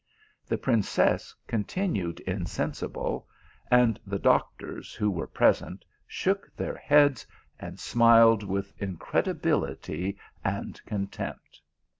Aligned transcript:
The 0.47 0.57
princess 0.57 1.35
continued 1.45 2.21
in 2.21 2.47
sensible, 2.47 3.27
and 3.69 3.99
the 4.03 4.17
doctors, 4.17 4.95
who 4.95 5.11
were 5.11 5.27
present, 5.27 5.85
shook 6.07 6.49
their 6.55 6.75
heads, 6.77 7.27
and 7.59 7.79
smiled 7.79 8.41
with 8.41 8.73
incredibility 8.81 10.17
and 10.43 10.81
con 10.87 11.05
tempt. 11.05 11.61